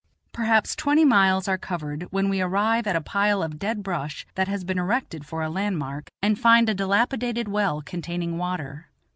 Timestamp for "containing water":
7.83-8.87